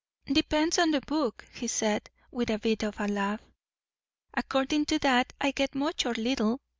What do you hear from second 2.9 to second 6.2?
a laugh. "Accordin' to that, I get much or